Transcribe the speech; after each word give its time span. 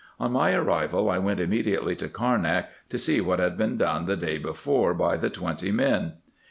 On 0.19 0.31
my 0.31 0.51
arrival, 0.55 1.11
I 1.11 1.19
went 1.19 1.39
immediately 1.39 1.95
to 1.97 2.09
Carnak, 2.09 2.69
to 2.89 2.97
see 2.97 3.21
what 3.21 3.37
had 3.37 3.55
been 3.55 3.77
done 3.77 4.07
the 4.07 4.17
day 4.17 4.39
before 4.39 4.95
by 4.95 5.15
the 5.15 5.29
twenty 5.29 5.69
men. 5.71 6.13